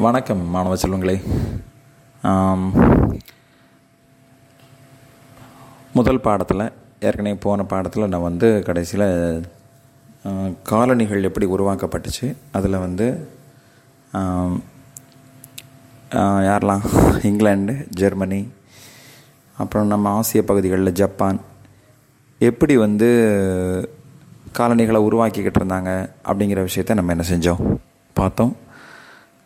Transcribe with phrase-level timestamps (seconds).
[0.00, 1.14] வணக்கம் மாணவ செல்வங்களே.
[5.92, 9.46] முதல் பாடத்தில் ஏற்கனவே போன பாடத்தில் நான் வந்து கடைசியில்
[10.70, 13.08] காலனிகள் எப்படி உருவாக்கப்பட்டுச்சு அதில் வந்து
[16.14, 16.86] யாரெல்லாம்?
[17.28, 18.40] இங்கிலாண்டு ஜெர்மனி
[19.58, 21.40] அப்புறம் நம்ம ஆசிய பகுதிகளில் ஜப்பான்
[22.38, 23.10] எப்படி வந்து
[24.58, 27.78] காலனிகளை உருவாக்கிக்கிட்டு இருந்தாங்க அப்படிங்கிற விஷயத்த நம்ம என்ன செஞ்சோம்?
[28.14, 28.61] பார்த்தோம்.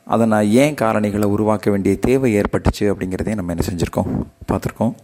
[0.07, 4.11] அதை நான் ஏன் காரணிகளை உருவாக்க வேண்டிய தேவை ஏற்பட்டுச்சு அப்படிங்கிறதையும் நம்ம என்ன செஞ்சுருக்கோம்?
[4.48, 4.94] பார்த்துருக்கோம்.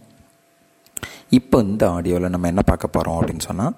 [1.29, 3.75] இப்போ இந்த ஆடியோவில் நம்ம என்ன பார்க்க போகிறோம் அப்படின்னு சொன்னால்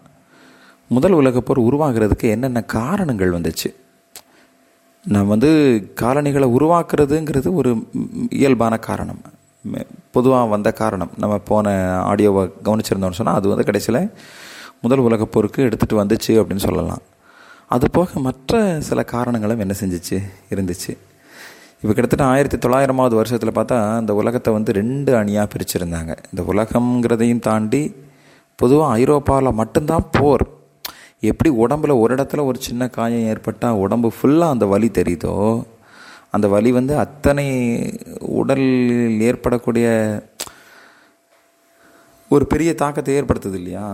[0.88, 3.70] முதல் உலகப்போர் உருவாகிறதுக்கு என்னென்ன காரணங்கள் வந்துச்சு?
[5.06, 5.50] நான் வந்து
[5.96, 7.72] காலணிகளை உருவாக்குறதுங்கிறது ஒரு
[8.30, 9.22] இயல்பான காரணம்.
[10.12, 11.12] பொதுவாக வந்த காரணம்.
[11.18, 11.74] நம்ம போன
[12.14, 14.12] ஆடியோவை கவனிச்சிருந்தோம்னு சொன்னால் அது வந்து கடைசியில்
[14.82, 17.04] முதல் உலகப் போருக்கு எடுத்துகிட்டு வந்துச்சு அப்படின்னு சொல்லலாம்.
[17.68, 20.18] அது போக மற்ற சில காரணங்களும் என்ன செஞ்சிச்சு?
[20.50, 20.94] இருந்துச்சு.
[21.82, 26.12] இப்போ கிட்டத்தட்ட ஆயிரத்தி தொள்ளாயிரமாவது வருஷத்தில் பார்த்தா இந்த உலகத்தை வந்து ரெண்டு அணியாக பிரிச்சிருந்தாங்க.
[26.32, 27.82] இந்த உலகங்கிறதையும் தாண்டி
[28.60, 30.46] பொதுவாக ஐரோப்பாவில் மட்டும்தான் போர்.
[31.32, 35.36] எப்படி உடம்புல ஒரு இடத்துல ஒரு சின்ன காயம் ஏற்பட்டால் உடம்பு ஃபுல்லாக அந்த வலி தெரியுதோ?
[36.32, 37.46] அந்த வலி வந்து அத்தனை
[38.40, 39.88] உடலில் ஏற்படக்கூடிய
[42.32, 43.88] ஒரு பெரிய தாக்கத்தை ஏற்படுத்துது இல்லையா?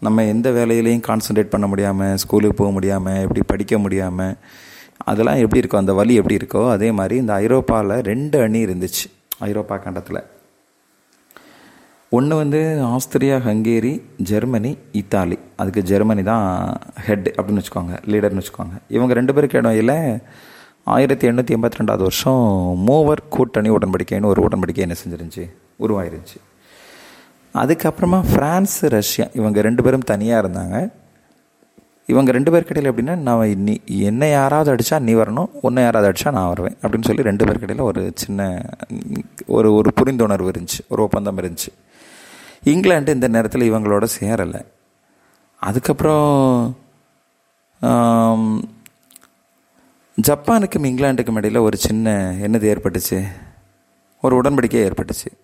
[0.00, 4.36] நம்ம எந்த வேலையிலையும் கான்சென்ட்ரேட் பண்ண முடியாமல் ஸ்கூலுக்கு போக முடியாமல் எப்படி படிக்க முடியாமல்
[5.04, 9.06] அதெல்லாம் எப்படி இருக்கோ அந்த வலி எப்படி இருக்கோ அதே மாதிரி இந்த ஐரோப்பாவில் ரெண்டு அணி இருந்துச்சு
[9.48, 10.20] ஐரோப்பா கண்டத்தில்.
[12.16, 15.38] ஒன்று வந்து ஆஸ்திரியா ஹங்கேரி ஜெர்மனி இத்தாலி.
[15.56, 16.44] அதுக்கு ஜெர்மனி தான்
[17.06, 18.76] ஹெட் அப்படின்னு வச்சுக்கோங்க லீடர்னு வச்சுக்கோங்க.
[18.88, 20.22] இவங்க ரெண்டு பேருக்கு இடையில
[20.84, 22.42] ஆயிரத்தி எண்ணூற்றி எண்பத்தி ரெண்டாவது வருஷம்
[22.88, 25.44] மூவர் கூட்டணி உடன்படிக்கைன்னு ஒரு உடன்படிக்கை என்ன செஞ்சிருந்துச்சு?
[25.80, 26.40] உருவாயிருந்துச்சு.
[27.62, 30.78] அதுக்கப்புறமா ஃப்ரான்ஸ் ரஷ்யா இவங்க ரெண்டு பேரும் தனியாக இருந்தாங்க.
[32.06, 36.48] இவங்க ரெண்டு பேர் எப்படின்னா நான் நீ என்னை யாராவது அடித்தா நீ வரணும் உன்னை யாராவது அடித்தா நான்
[36.48, 36.76] வருவேன்.
[36.82, 38.62] அப்படின்னு சொல்லி ரெண்டு பேருக்கு இடையில ஒரு சின்ன
[39.46, 41.70] ஒரு ஒரு புரிந்துணர்வு இருந்துச்சு ஒரு ஒப்பந்தம் இருந்துச்சு.
[42.64, 44.64] இங்கிலாண்டு இந்த நேரத்தில் இவங்களோட சேரலை.
[45.60, 46.76] அதுக்கப்புறம்
[50.28, 53.24] ஜப்பானுக்கும் இங்கிலாண்டுக்கும் இடையில் ஒரு சின்ன என்னது ஏற்பட்டுச்சு?
[54.20, 55.43] ஒரு உடன்படிக்கை ஏற்பட்டுச்சு.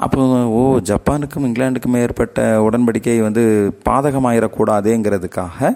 [0.00, 0.24] அப்போ
[0.58, 3.42] ஓ ஜப்பானுக்கும் இங்கிலாந்துக்கும் ஏற்பட்ட உடன்படிக்கை வந்து
[3.88, 5.70] பாதகமாயிடக்கூடாதேங்கிறதுக்காக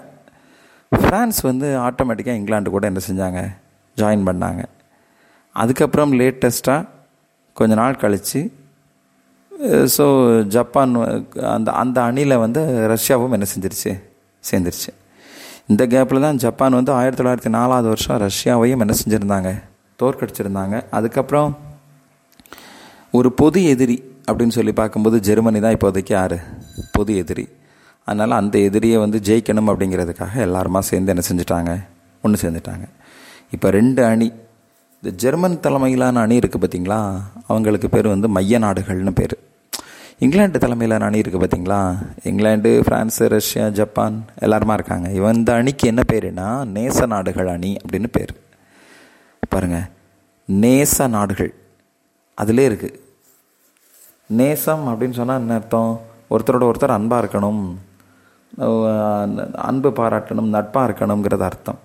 [0.91, 3.41] ஃப்ரான்ஸ் வந்து ஆட்டோமேட்டிக்காக இங்கிலாந்து கூட என்ன செஞ்சாங்க?
[3.97, 4.61] ஜாயின் பண்ணாங்க.
[5.55, 6.87] அதுக்கப்புறம் லேட்டஸ்ட்டாக
[7.53, 8.41] கொஞ்ச நாள் கழித்து
[9.95, 10.05] ஸோ
[10.55, 10.93] ஜப்பான்
[11.55, 12.61] அந்த அந்த அணியில் வந்து
[12.93, 13.91] ரஷ்யாவும் என்ன செஞ்சிருச்சு?
[14.43, 14.91] சேர்ந்துருச்சு.
[15.67, 19.51] இந்த கேப்பில் தான் ஜப்பான் வந்து ஆயிரத்தி தொள்ளாயிரத்தி நாலாவது வருஷம் ரஷ்யாவையும் என்ன செஞ்சுருந்தாங்க?
[20.01, 20.75] தோற்கடிச்சிருந்தாங்க.
[20.91, 21.51] அதுக்கப்புறம்
[23.11, 23.97] ஒரு பொது எதிரி
[24.27, 26.37] அப்படின்னு சொல்லி பார்க்கும்போது ஜெர்மனி தான் இப்போதைக்கு யார்
[26.95, 27.45] பொது எதிரி.
[28.07, 31.73] அதனால் அந்த எதிரியை வந்து ஜெயிக்கணும் அப்படிங்கிறதுக்காக எல்லாருமா சேர்ந்து என்ன செஞ்சுட்டாங்க?
[32.23, 32.85] ஒன்று சேர்ந்துட்டாங்க.
[33.55, 34.27] இப்போ ரெண்டு அணி
[35.03, 36.99] இந்த ஜெர்மன் தலைமையிலான அணி இருக்குது பார்த்தீங்களா
[37.47, 39.35] அவங்களுக்கு பேர் வந்து மைய நாடுகள்னு பேர்.
[40.23, 41.79] இங்கிலாண்டு தலைமையிலான அணி இருக்குது பார்த்தீங்களா
[42.29, 45.07] இங்கிலாந்து ஃப்ரான்ஸு ரஷ்யா ஜப்பான் எல்லாருமா இருக்காங்க.
[45.19, 46.47] இவன் இந்த அணிக்கு என்ன பேருனா
[46.77, 48.33] நேச நாடுகள் அணி அப்படின்னு பேர்.
[49.53, 49.87] பாருங்கள்
[50.47, 51.53] நேச நாடுகள்.
[52.41, 52.99] அதிலே இருக்குது
[54.29, 55.93] நேசம் அப்படின்னு சொன்னால் என்ன அர்த்தம்?
[56.33, 57.63] ஒருத்தரோட ஒருத்தர் அன்பாக இருக்கணும்.
[59.69, 61.79] அன்பு பாராட்டணும் நட்பாக இருக்கணுங்கிறது அர்த்தம்.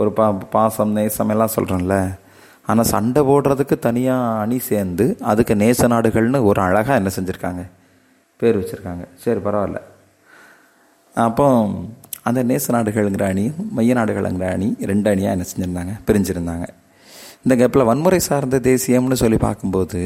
[0.00, 1.96] ஒரு பா பாசம் நேசம் எல்லாம் சொல்கிறோம்ல
[2.70, 7.62] ஆனால் சண்டை போடுறதுக்கு தனியாக அணி சேர்ந்து அதுக்கு நேச நாடுகள்னு ஒரு அழகாக என்ன செஞ்சுருக்காங்க?
[8.40, 9.04] பேர் வச்சுருக்காங்க.
[9.22, 9.80] சரி பரவாயில்ல.
[11.14, 11.46] அப்போ
[12.28, 13.44] அந்த நேச நாடுகள்ங்கிற அணி
[13.76, 15.94] மைய நாடுகள்ங்கிற அணி ரெண்டு அணியாக என்ன செஞ்சுருந்தாங்க?
[16.08, 16.66] பிரிஞ்சிருந்தாங்க.
[17.44, 20.00] இந்த கேப்பில் வன்முறை சார்ந்த தேசியம்னு சொல்லி பார்க்கும்போது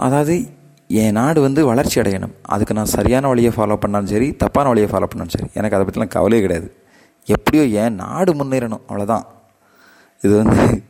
[0.00, 0.48] அதாவது
[0.88, 2.32] என் நாடு வந்து வளர்ச்சி அடையணும்.
[2.42, 6.08] அதுக்கு நான் சரியான வழியை ஃபாலோ பண்ணாலும் சரி தப்பான வழியை ஃபாலோ பண்ணாலும் சரி எனக்கு அதை பற்றிலாம்
[6.08, 6.74] கவலையே கிடையாது.
[7.24, 9.22] எப்படியோ என் நாடு முன்னேறணும் அவ்வளோதான்
[10.22, 10.82] இது வந்து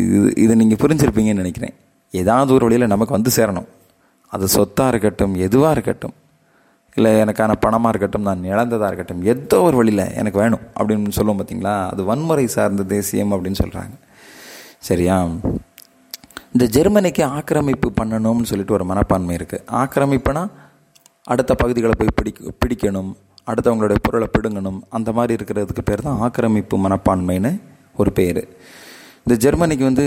[0.00, 1.74] இது இது- நீங்கள் புரிஞ்சிருப்பீங்கன்னு நினைக்கிறேன்.
[2.10, 3.66] ஏதாவது ஒரு வழியில் நமக்கு வந்து சேரணும்.
[4.28, 6.14] அது சொத்தாக இருக்கட்டும் எதுவாக இருக்கட்டும்
[6.94, 11.90] இல்லை எனக்கான பணமாக இருக்கட்டும் நான் இழந்ததாக இருக்கட்டும் ஏதோ ஒரு வழியில் எனக்கு வேணும் அப்படின்னு சொல்லுவோம் பார்த்தீங்களா
[11.90, 13.94] அது வன்முறை சார்ந்த தேசியம் அப்படின்னு சொல்கிறாங்க
[14.78, 15.28] சரியா?
[16.56, 20.42] இந்த ஜெர்மனிக்கு ஆக்கிரமிப்பு பண்ணணும்னு சொல்லிட்டு ஒரு மனப்பான்மை இருக்குது ஆக்கிரமிப்புனா
[21.32, 22.32] அடுத்த பகுதிகளை போய் பிடி
[22.62, 23.10] பிடிக்கணும்
[23.50, 27.52] அடுத்தவங்களுடைய பொருளை பிடுங்கணும் அந்த மாதிரி இருக்கிறதுக்கு பேர் தான் ஆக்கிரமிப்பு மனப்பான்மைன்னு
[28.00, 28.40] ஒரு பேர்.
[29.24, 30.06] இந்த ஜெர்மனிக்கு வந்து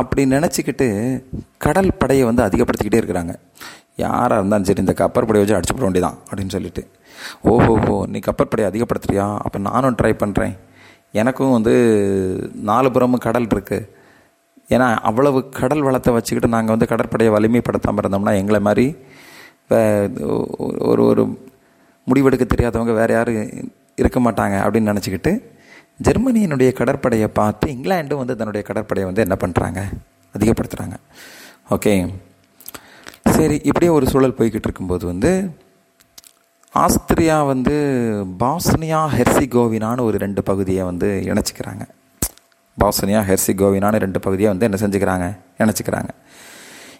[0.00, 0.88] அப்படி நினச்சிக்கிட்டு
[1.66, 3.34] கடல் படையை வந்து அதிகப்படுத்திக்கிட்டே இருக்கிறாங்க.
[4.04, 6.84] யாராக இருந்தாலும் சரி இந்த கப்பற்படையை வச்சு அடிச்சு போட வேண்டியதான் அப்படின்னு சொல்லிட்டு.
[7.52, 9.30] ஓஹோ நீ கப்பற்படையை அதிகப்படுத்துறியா?
[9.46, 10.54] அப்போ நானும் ட்ரை பண்ணுறேன்
[11.22, 11.74] எனக்கும் வந்து
[12.72, 13.88] நாலு புறமும் கடல் இருக்குது
[14.74, 18.86] ஏன்னா அவ்வளவு கடல் வளத்தை வச்சுக்கிட்டு நாங்கள் வந்து கடற்படையை வலிமைப்படுத்தாமல் இருந்தோம்னா எங்களை மாதிரி
[20.90, 21.22] ஒரு ஒரு
[22.06, 23.40] முடிவெடுக்க தெரியாதவங்க வேறு யாரும்
[24.00, 25.32] இருக்க மாட்டாங்க அப்படின்னு நினச்சிக்கிட்டு
[26.00, 29.80] ஜெர்மனியினுடைய கடற்படையை பார்த்து இங்கிலாண்டும் வந்து தன்னுடைய கடற்படையை வந்து என்ன பண்ணுறாங்க
[30.34, 30.96] அதிகப்படுத்துகிறாங்க
[31.74, 31.92] ஓகே.
[33.36, 35.30] சரி இப்படியே ஒரு சூழல் போய்கிட்டு இருக்கும்போது வந்து
[36.74, 37.74] ஆஸ்திரியா வந்து
[38.42, 41.84] பாஸ்னியா ஹெர்சிகோவினான்னு ஒரு ரெண்டு பகுதியை வந்து இணைச்சிக்கிறாங்க.
[42.80, 45.26] பாஸ்னியா ஹெர்சிகோவினான்னு ரெண்டு பகுதியை வந்து என்ன செஞ்சுக்கிறாங்க?
[45.58, 46.10] நினச்சிக்கிறாங்க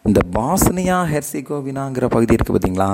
[0.04, 2.88] இந்த பாஸ்னியா ஹெர்சிகோவினாங்கிற பகுதி இருக்குது பார்த்தீங்களா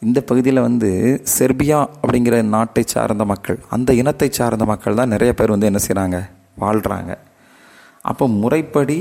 [0.00, 0.90] இந்த பகுதியில் வந்து
[1.36, 6.18] செர்பியா அப்படிங்கிற நாட்டை சார்ந்த மக்கள் அந்த இனத்தை சார்ந்த மக்கள் தான் நிறைய பேர் வந்து என்ன செய்கிறாங்க
[6.58, 7.12] வாழ்கிறாங்க
[8.04, 8.98] அப்போ முறைப்படி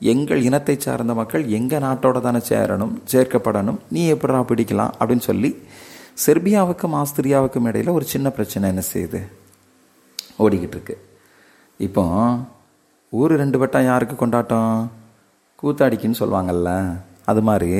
[0.00, 5.50] எங்கள் இனத்தை சார்ந்த மக்கள் எங்கள் நாட்டோட தானே சேரணும் சேர்க்கப்படணும் நீ எப்படா பிடிக்கலாம் அப்படின்னு சொல்லி
[6.16, 9.20] செர்பியாவுக்கும் ஆஸ்திரியாவுக்கும் இடையில் ஒரு சின்ன பிரச்சனை என்ன செய்யுது?
[10.38, 11.02] ஓடிக்கிட்டு இருக்குது
[11.86, 12.02] இப்போ
[13.12, 14.72] ஊர் ரெண்டு வட்டம் யாருக்கு கொண்டாட்டம்?
[15.60, 16.70] கூத்தாடிக்குன்னு சொல்லுவாங்கல்ல
[17.30, 17.70] அது மாதிரி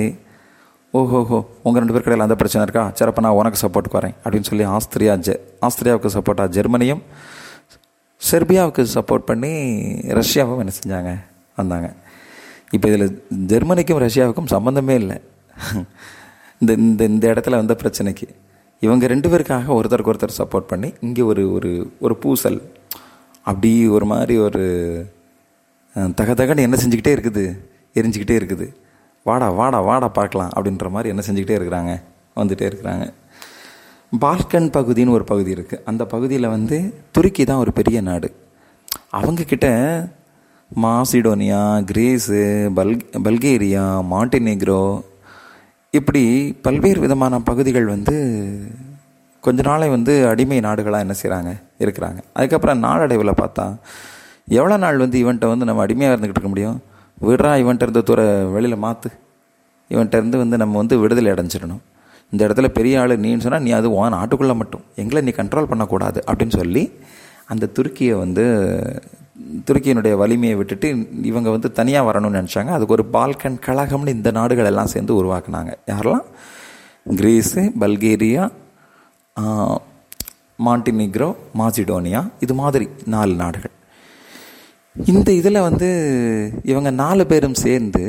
[0.99, 2.85] ஓஹோஹோ உங்கள் ரெண்டு பேர் கடையில் அந்த பிரச்சனை இருக்கா?
[2.99, 5.35] சிறப்ப நான் உனக்கு சப்போர்ட்டுக்கு வரேன் அப்படின்னு சொல்லி ஆஸ்திரியா ஜெ
[5.67, 7.03] ஆஸ்திரியாவுக்கு சப்போர்ட்டாக ஜெர்மனியும்
[8.21, 9.53] செர்பியாவுக்கு சப்போர்ட் பண்ணி
[10.19, 11.11] ரஷ்யாவும் என்ன செஞ்சாங்க?
[11.59, 11.89] வந்தாங்க.
[12.77, 13.07] இப்போ இதில்
[13.53, 15.19] ஜெர்மனிக்கும் ரஷ்யாவுக்கும் சம்மந்தமே இல்லை.
[16.61, 18.27] இந்த இந்த இந்த இடத்துல வந்த பிரச்சனைக்கு.
[18.87, 21.71] இவங்க ரெண்டு பேருக்காக ஒருத்தருக்கு ஒருத்தர் சப்போர்ட் பண்ணி இங்கே ஒரு ஒரு
[22.07, 22.59] ஒரு பூசல்
[23.51, 24.65] அப்படி ஒரு மாதிரி ஒரு
[26.19, 27.45] தக தகன்னு என்ன செஞ்சுக்கிட்டே இருக்குது
[27.99, 28.67] எரிஞ்சிக்கிட்டே இருக்குது.
[29.27, 31.93] வாடா வாடா வாடா பார்க்கலாம் அப்படின்ற மாதிரி என்ன செஞ்சுக்கிட்டே இருக்கிறாங்க
[32.39, 33.07] வந்துகிட்டே இருக்கிறாங்க.
[34.13, 36.77] பால்கன் பகுதின்னு ஒரு பகுதி இருக்குது அந்த பகுதியில் வந்து
[37.17, 38.29] துருக்கி தான் ஒரு பெரிய நாடு.
[39.19, 39.69] அவங்கக்கிட்ட
[40.85, 41.61] மாசிடோனியா
[41.91, 42.41] கிரீஸு
[42.79, 42.95] பல்
[43.27, 44.83] பல்கேரியா மாண்டினேக்ரோ
[45.95, 46.23] இப்படி
[46.67, 48.17] பல்வேறு விதமான பகுதிகள் வந்து
[49.49, 51.51] கொஞ்ச நாளை வந்து அடிமை நாடுகளாக என்ன செய்கிறாங்க
[51.85, 52.21] இருக்கிறாங்க.
[52.39, 53.67] அதுக்கப்புறம் நாளடைவில் பார்த்தா
[54.59, 56.79] எவ்வளோ நாள் வந்து இவன்ட்டை வந்து நம்ம அடிமையாக இருந்துக்கிட்டு இருக்க முடியும்?
[57.27, 58.21] விடுறா இவன்ட்ட இருந்து தூர
[58.55, 59.11] வெளியில் மாற்று
[59.93, 61.83] இவன்ட்ட இருந்து வந்து நம்ம வந்து விடுதலை அடைஞ்சிடணும்.
[62.33, 64.83] இந்த இடத்துல பெரிய ஆள் நீன்னு சொன்னால் நீ அது உன் நாட்டுக்குள்ளே மட்டும்.
[65.03, 66.83] எங்களை நீ கண்ட்ரோல் பண்ணக்கூடாது அப்படின்னு சொல்லி
[67.53, 68.45] அந்த துருக்கியை வந்து
[69.69, 70.89] துருக்கியினுடைய வலிமையை விட்டுட்டு
[71.31, 72.71] இவங்க வந்து தனியாக வரணும்னு நினச்சாங்க.
[72.77, 75.73] அதுக்கு ஒரு பால்கன் கழகம்னு இந்த நாடுகள் எல்லாம் சேர்ந்து உருவாக்குனாங்க.
[75.93, 76.27] யாரெல்லாம்?
[77.21, 78.45] கிரீஸு பல்கேரியா
[80.67, 83.75] மாண்டினிக்ரோ மாசிடோனியா இது மாதிரி நாலு நாடுகள்.
[85.13, 85.89] இந்த இதில் வந்து
[86.71, 88.03] இவங்க நாலு பேரும் சேர்ந்து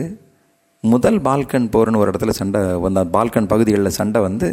[0.84, 4.48] முதல் பால்கன் போர்னு ஒரு இடத்துல சண்டை வந்த பால்கன் பகுதிகளில் சண்டை வந்து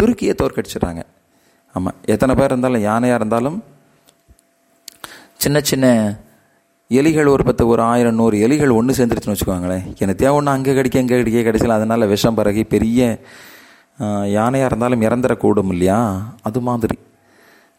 [0.00, 1.02] துருக்கியை தோற்கடிச்சிடுறாங்க.
[1.74, 3.58] ஆமாம் எத்தனை பேர் இருந்தாலும் யானையாக இருந்தாலும்
[5.44, 5.86] சின்ன சின்ன
[6.90, 9.84] எலிகள் ஒரு பத்து ஒரு ஆயிரம் நூறு எலிகள் ஒன்று சேர்ந்துருச்சுன்னு வச்சுக்கோங்களேன்.
[10.02, 13.00] எனக்கு தேவை ஒன்று அங்கே கடிக்க இங்கே கடிக்க கிடைச்சல அதனால் விஷம் பிறகு பெரிய
[14.02, 16.34] யானையாக இருந்தாலும் இறந்துடக்கூடும் இல்லையா?
[16.42, 16.98] அது மாதிரி.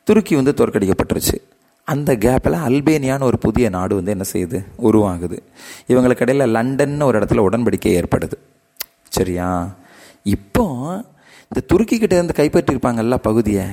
[0.04, 1.42] துருக்கி வந்து தோற்கடிக்கப்பட்டுருச்சு.
[1.84, 4.66] அந்த கேப்பில் அல்பேனியான்னு ஒரு புதிய நாடு வந்து என்ன செய்யுது?
[4.84, 5.40] உருவாகுது.
[5.88, 8.32] இவங்களுக்கு இடையில் லண்டன் ஒரு இடத்துல உடன்படிக்கை ஏற்படுது.
[9.10, 9.70] சரியா?
[10.24, 10.64] இப்போ
[11.42, 13.66] இந்த துருக்கி இருந்து கைப்பற்றியிருப்பாங்கல்ல பகுதியை.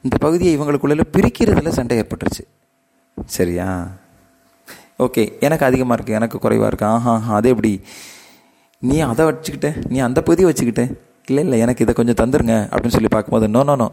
[0.00, 2.44] இந்த பகுதியை இவங்களுக்குள்ள பிரிக்கிறதுல சண்டை ஏற்பட்டுருச்சு.
[3.24, 3.86] சரியா?
[4.98, 7.80] ஓகே எனக்கு அதிகமாக இருக்குது எனக்கு குறைவாக இருக்குது ஆஹா அது எப்படி?
[8.78, 10.94] நீ அதை வச்சுக்கிட்ட நீ அந்த பகுதியை வச்சுக்கிட்ட.
[11.30, 13.88] இல்லை இல்லை எனக்கு இதை கொஞ்சம் தந்துருங்க அப்படின்னு சொல்லி பார்க்கும்போது நோ நோ நோ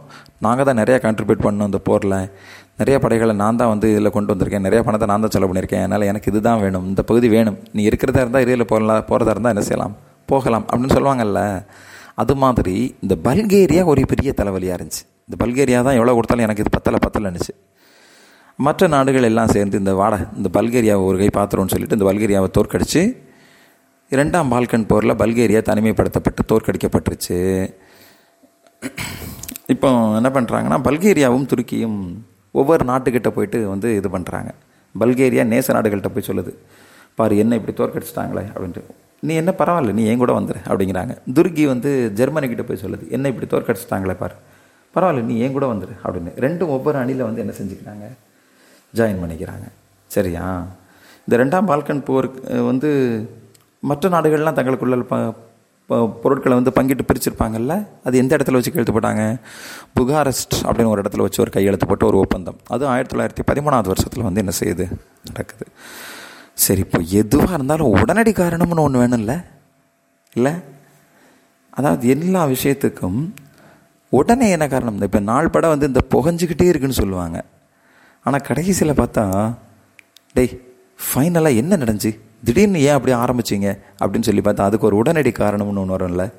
[0.46, 2.16] நாங்கள் தான் நிறையா கான்ட்ரிபியூட் பண்ணோம் இந்த போரில்.
[2.80, 4.66] நிறைய படைகளை நான் தான் வந்து இதில் கொண்டு வந்திருக்கேன்.
[4.68, 5.84] நிறைய பணத்தை நான் தான் செலவு பண்ணியிருக்கேன்.
[5.86, 6.88] அதனால் எனக்கு இது தான் வேணும்.
[6.92, 7.58] இந்த பகுதி வேணும்.
[7.78, 9.96] நீ இருக்கிறதா இருந்தால் இதில் போகலாம் போகிறதா இருந்தால் என்ன செய்யலாம்?
[10.30, 11.42] போகலாம் அப்படின்னு சொல்லுவாங்கல்ல.
[12.24, 12.76] அது மாதிரி
[13.06, 15.04] இந்த பல்கேரியா ஒரு பெரிய தலைவலியாக இருந்துச்சு.
[15.30, 17.54] இந்த பல்கேரியா தான் எவ்வளோ கொடுத்தாலும் எனக்கு இது பத்தலை பத்தலைன்னுச்சு
[18.66, 23.02] மற்ற நாடுகள் எல்லாம் சேர்ந்து இந்த வாடை இந்த பல்கேரியாவை ஒரு கை பாத்திரம்னு சொல்லிட்டு இந்த பல்கேரியாவை தோற்கடிச்சு
[24.14, 27.38] இரண்டாம் பால்கன் போரில் பல்கேரியா தனிமைப்படுத்தப்பட்டு தோற்கடிக்கப்பட்டுருச்சு.
[29.74, 31.98] இப்போ என்ன பண்ணுறாங்கன்னா பல்கேரியாவும் துருக்கியும்
[32.52, 34.52] ஒவ்வொரு நாட்டுக்கிட்ட போயிட்டு வந்து இது பண்ணுறாங்க
[35.00, 36.54] பல்கேரியா நேச நாடுகள்கிட்ட போய் சொல்லுது.
[37.16, 38.84] பாரு என்ன இப்படி தோற்கடிச்சிட்டாங்களே அப்படின்ட்டு.
[39.20, 41.14] நீ என்ன பரவாயில்ல நீ என் கூட வந்துரு அப்படிங்கிறாங்க.
[41.34, 43.06] துருக்கி வந்து ஜெர்மனிக்கிட்ட போய் சொல்லுது.
[43.10, 44.38] என்ன இப்படி தோற்கடிச்சிட்டாங்களே பாரு.
[44.96, 46.32] பரவாயில்ல நீ என் கூட வந்துரு அப்படின்னு.
[46.46, 48.08] ரெண்டும் ஒவ்வொரு அணியில் வந்து என்ன செஞ்சுக்கிறாங்க?
[48.96, 49.68] ஜாயின் பண்ணிக்கிறாங்க.
[50.08, 50.46] சரியா?
[51.26, 52.30] இந்த ரெண்டாம் பால்கன் போர்
[52.70, 52.90] வந்து
[53.80, 55.02] மற்ற நாடுகள்லாம் தங்களுக்குள்ள
[55.86, 57.88] ப பொருட்களை வந்து பங்கிட்டு பிரிச்சிருப்பாங்கல்ல?
[58.04, 59.40] அது எந்த இடத்துல வச்சு கையெழுத்து போட்டாங்க
[60.00, 62.58] புகாரஸ்ட் அப்படின்னு ஒரு இடத்துல வச்சு ஒரு கையெழுத்து போட்டு ஒரு ஒப்பந்தம்.
[62.68, 64.92] அது ஆயிரத்தி தொள்ளாயிரத்தி பதிமூணாவது வருஷத்தில் வந்து என்ன செய்யுது?
[65.26, 65.66] நடக்குது.
[66.54, 69.44] சரி இப்போ எதுவாக இருந்தாலும் உடனடி காரணம்னு ஒன்று வேணும்ல?
[70.34, 70.52] இல்லை?
[71.70, 73.30] அதாவது எல்லா விஷயத்துக்கும்
[74.10, 75.02] உடனே என்ன காரணம்?
[75.02, 77.44] இப்போ நாள் படம் வந்து இந்த புகஞ்சிக்கிட்டே இருக்குன்னு சொல்லுவாங்க.
[78.24, 79.54] ஆனால் கடைசியில் பார்த்தா
[80.34, 80.67] டேய்
[81.00, 82.20] ஃபைனலாக என்ன நடந்துச்சு?
[82.44, 83.70] திடீர்னு ஏன் அப்படி ஆரம்பிச்சிங்க?
[84.06, 86.34] அப்படின்னு சொல்லி பார்த்தா அதுக்கு ஒரு உடனடி காரணம்னு ஒன்று வரும்ல.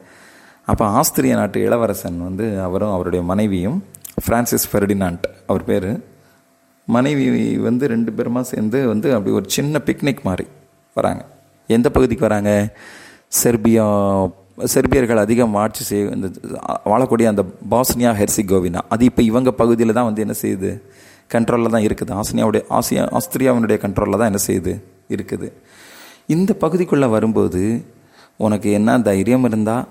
[0.64, 3.84] அப்போ ஆஸ்திரிய நாட்டு இளவரசன் வந்து அவரும் அவருடைய மனைவியும்
[4.26, 5.90] ஃப்ரான்சிஸ் ஃபெர்டினாண்ட் அவர் பேர்.
[6.84, 10.48] மனைவி வந்து ரெண்டு பேருமா சேர்ந்து வந்து அப்படி ஒரு சின்ன பிக்னிக் மாதிரி
[10.94, 11.26] வராங்க.
[11.66, 12.76] எந்த பகுதிக்கு வராங்க?
[13.42, 13.86] செர்பியா
[14.74, 16.28] செர்பியர்கள் அதிகம் ஆட்சி செய்ய இந்த
[16.84, 20.82] வாழக்கூடிய அந்த பாஸ்னியா ஹெர்சிகோவினா அது இப்போ இவங்க பகுதியில் தான் வந்து என்ன செய்யுது?
[21.34, 22.12] கண்ட்ரோலில் தான் இருக்குது.
[22.20, 24.74] ஆஸ்திரியாவுடைய ஆசியா ஆஸ்திரியாவினுடைய கண்ட்ரோலில் தான் என்ன செய்யுது?
[25.14, 25.48] இருக்குது.
[26.34, 27.62] இந்த பகுதிக்குள்ளே வரும்போது
[28.46, 29.86] உனக்கு என்ன தைரியம் இருந்தால்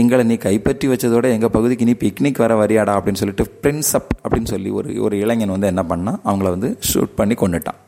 [0.00, 4.50] எங்களை நீ கைப்பற்றி வச்சதோட எங்கள் பகுதிக்கு நீ பிக்னிக் வர வரியாடா அப்படின்னு சொல்லிட்டு பிரின்ஸ் அப் அப்படின்னு
[4.52, 6.20] சொல்லி ஒரு ஒரு இளைஞன் வந்து என்ன பண்ணான்?
[6.28, 7.80] அவங்கள வந்து ஷூட் பண்ணி கொண்டுட்டான்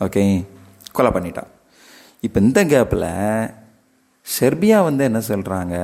[0.00, 0.22] ஓகே
[0.96, 1.50] கொலை பண்ணிட்டான்.
[2.26, 3.08] இப்போ இந்த கேப்பில்
[4.26, 5.76] செர்பியா வந்து என்ன சொல்கிறாங்க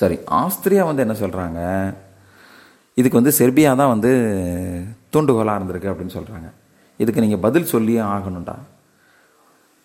[0.00, 1.60] சாரி ஆஸ்திரியா வந்து என்ன சொல்கிறாங்க
[2.98, 4.10] இதுக்கு வந்து செர்பியா தான் வந்து
[5.14, 6.48] தூண்டுகோலாக இருந்திருக்கு அப்படின்னு சொல்கிறாங்க
[7.02, 8.56] இதுக்கு நீங்கள் பதில் சொல்லியே ஆகணும்டா.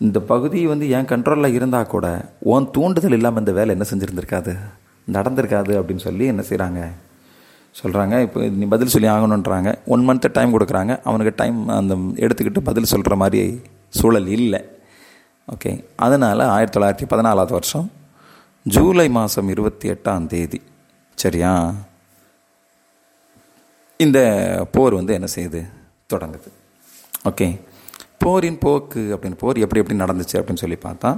[0.05, 2.07] இந்த பகுதி வந்து என் கண்ட்ரோலில் இருந்தால் கூட
[2.53, 4.53] உன் தூண்டுதல் இல்லாமல் இந்த வேலை என்ன செஞ்சுருந்துருக்காது?
[5.15, 6.81] நடந்திருக்காது அப்படின்னு சொல்லி என்ன செய்கிறாங்க
[7.81, 10.93] சொல்கிறாங்க இப்போ நீ பதில் சொல்லி ஆகணுன்றாங்க ஒன் மந்த்து டைம் கொடுக்குறாங்க.
[11.09, 11.93] அவனுக்கு டைம் அந்த
[12.25, 13.41] எடுத்துக்கிட்டு பதில் சொல்கிற மாதிரி
[13.99, 14.61] சூழல் இல்லை.
[15.53, 15.71] ஓகே
[16.05, 17.87] அதனால் ஆயிரத்தி தொள்ளாயிரத்தி பதினாலாவது வருஷம்
[18.75, 20.59] ஜூலை மாதம் இருபத்தி எட்டாம் தேதி.
[21.23, 21.53] சரியா?
[24.05, 24.19] இந்த
[24.75, 25.61] போர் வந்து என்ன செய்யுது
[26.13, 26.49] தொடங்குது.
[27.29, 27.47] ஓகே
[28.23, 31.11] போரின் போக்கு அப்படின்னு போர் எப்படி எப்படி நடந்துச்சு அப்படின்னு சொல்லி பார்த்தா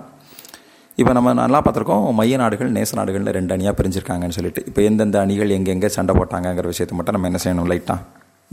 [0.98, 4.62] இப்போ நம்ம நல்லா பார்த்துருக்கோம் மைய நாடுகள் நேச நாடுகள்னு ரெண்டு அணியாக பிரிஞ்சிருக்காங்கன்னு சொல்லிட்டு.
[4.70, 7.68] இப்போ எந்தெந்த அணிகள் எங்கெங்கே சண்டை போட்டாங்கங்கிற விஷயத்தை மட்டும் நம்ம என்ன செய்யணும்?
[7.72, 8.00] லைட்டாக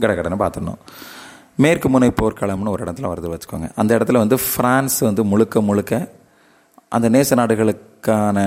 [0.02, 0.80] கடகடன்னு பார்த்துடணும்.
[1.64, 3.68] மேற்கு முனை போர்க்களம்னு ஒரு இடத்துல வருது வச்சுக்கோங்க.
[3.80, 6.00] அந்த இடத்துல வந்து ஃப்ரான்ஸ் வந்து முழுக்க முழுக்க
[6.96, 8.38] அந்த நேச நாடுகளுக்கான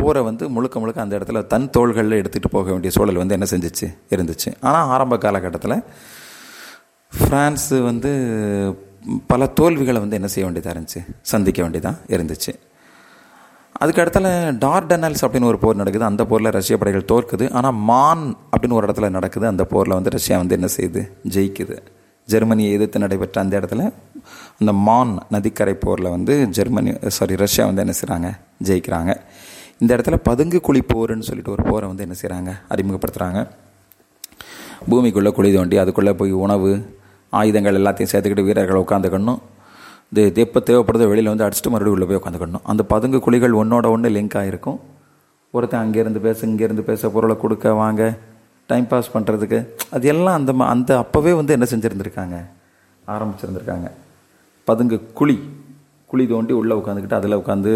[0.00, 3.86] போரை வந்து முழுக்க முழுக்க அந்த இடத்துல தன் தோள்களில் எடுத்துகிட்டு போக வேண்டிய சூழல் வந்து என்ன செஞ்சிச்சு?
[4.10, 4.50] இருந்துச்சு.
[4.60, 5.76] ஆனால் ஆரம்ப காலகட்டத்தில்
[7.12, 8.10] ஃப்ரான்ஸு வந்து
[9.26, 11.00] பல தோல்விகளை வந்து என்ன செய்ய வேண்டியதாக இருந்துச்சு?
[11.22, 12.52] சந்திக்க வேண்டியதாக இருந்துச்சு.
[13.72, 14.28] அதுக்கு இடத்துல
[14.64, 16.04] டார்டனல்ஸ் அப்படின்னு ஒரு போர் நடக்குது.
[16.04, 17.46] அந்த போரில் ரஷ்ய படைகள் தோற்குது.
[17.52, 19.46] ஆனால் மான் அப்படின்னு ஒரு இடத்துல நடக்குது.
[19.46, 21.76] அந்த போரில் வந்து ரஷ்யா வந்து என்ன செய்யுது ஜெயிக்குது.
[22.28, 23.82] ஜெர்மனியை எதிர்த்து நடைபெற்ற அந்த இடத்துல
[24.60, 28.28] அந்த மான் நதிக்கரை போரில் வந்து ஜெர்மனி சாரி ரஷ்யா வந்து என்ன செய்கிறாங்க
[28.64, 29.12] ஜெயிக்கிறாங்க.
[29.82, 33.40] இந்த இடத்துல பதுங்கு குழி போருன்னு சொல்லிட்டு ஒரு போரை வந்து என்ன செய்கிறாங்க அறிமுகப்படுத்துகிறாங்க
[34.90, 36.98] பூமிக்குள்ளே குழி தோண்டி அதுக்குள்ளே போய் உணவு
[37.30, 39.40] ஆயுதங்கள் எல்லாத்தையும் சேர்த்துக்கிட்டு வீரர்கள் உட்காந்துக்கணும்.
[40.10, 42.64] இது எப்போ தேவைப்படுதோ வெளியில் வந்து அடிச்சுட்டு மறுபடியும் உள்ளே போய் உட்காந்துக்கணும்.
[42.64, 44.78] அந்த பதுங்கு குழிகள் ஒன்றோட ஒன்று லிங்க் ஆகிருக்கும்
[45.50, 48.02] ஒருத்தன் அங்கேருந்து பேச இங்கேருந்து பேச பொருளை கொடுக்க வாங்க
[48.66, 49.58] டைம் பாஸ் பண்ணுறதுக்கு
[49.90, 52.36] அது எல்லாம் அந்த அந்த அப்போவே வந்து என்ன செஞ்சுருந்துருக்காங்க?
[53.06, 53.90] ஆரம்பிச்சிருந்துருக்காங்க.
[54.64, 55.36] பதுங்கு குழி.
[56.10, 57.72] குழி தோண்டி உள்ளே உட்காந்துக்கிட்டு அதில் உட்காந்து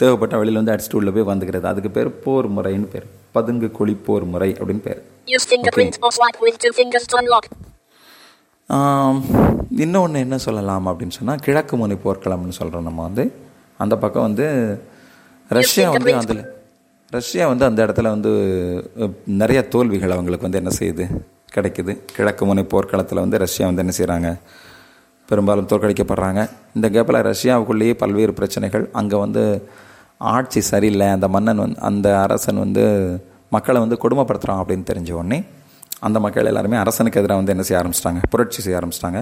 [0.00, 1.66] தேவைப்பட்ட வெளியில் வந்து அடிச்சுட்டு உள்ளே போய் வந்துக்கிறது.
[1.70, 3.06] அதுக்கு பேர் போர் முறைன்னு பேர்.
[3.36, 5.00] பதுங்கு குழி போர் முறை அப்படின்னு பேர்.
[9.82, 13.24] இன்னொன்று என்ன சொல்லலாம் அப்படின்னு சொன்னால் கிழக்கு முனை போர்க்களம்னு சொல்கிறோம் நம்ம வந்து.
[13.78, 14.46] அந்த பக்கம் வந்து
[15.58, 16.42] ரஷ்யா வந்து அதில்
[17.16, 18.30] ரஷ்யா வந்து அந்த இடத்துல வந்து
[19.40, 21.06] நிறைய தோல்விகள் அவங்களுக்கு வந்து என்ன செய்யுது?
[21.54, 21.92] கிடைக்குது.
[22.14, 24.28] கிழக்கு முனை போர்க்களத்தில் வந்து ரஷ்யா வந்து என்ன செய்கிறாங்க
[25.32, 26.40] பெரும்பாலும் தோற்கடிக்கப்படுறாங்க.
[26.76, 28.84] இந்த கேப்பில் ரஷ்யாவுக்குள்ளேயே பல்வேறு பிரச்சனைகள்.
[29.00, 29.42] அங்கே வந்து
[30.34, 31.08] ஆட்சி சரியில்லை.
[31.16, 32.84] அந்த மன்னன் வந்து அந்த அரசன் வந்து
[33.56, 35.38] மக்களை வந்து கொடுமைப்படுத்துகிறான் அப்படின்னு தெரிஞ்ச உடனே
[36.06, 38.20] அந்த மக்கள் எல்லாருமே அரசனுக்கு எதிராக வந்து என்ன செய்ய ஆரம்பிச்சிட்டாங்க?
[38.32, 39.20] புரட்சி செய்ய ஆரம்பிச்சிட்டாங்க.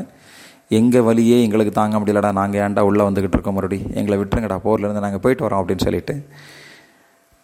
[0.79, 3.79] எங்கள் வழியே எங்களுக்கு தாங்க முடியலடா நாங்கள் ஏன்டா உள்ளே வந்துக்கிட்டு இருக்கோம் மறுபடி?
[4.01, 6.15] எங்களை விட்டுருங்கடா போர்லேருந்து நாங்கள் போயிட்டு வரோம் அப்படின்னு சொல்லிட்டு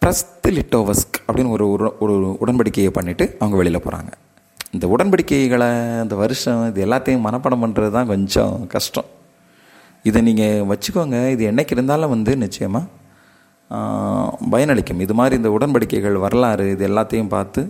[0.02, 4.12] பிரஸ்து லிட்டோவஸ்க் அப்படின்னு ஒரு ஒரு ஒரு உடன்படிக்கையை பண்ணிவிட்டு அவங்க வெளியில் போகிறாங்க
[4.76, 5.70] இந்த உடன்படிக்கைகளை
[6.04, 9.08] இந்த வருஷம் இது எல்லாத்தையும் மனப்பாடம் பண்ணுறது தான் கொஞ்சம் கஷ்டம்.
[10.08, 11.18] இதை நீங்கள் வச்சுக்கோங்க.
[11.34, 12.84] இது என்னைக்கு இருந்தாலும் வந்து நிச்சயமாக
[14.52, 15.00] பயனளிக்கும்.
[15.04, 17.62] இது மாதிரி இந்த உடன்படிக்கைகள் வரலாறு இது எல்லாத்தையும் பார்த்து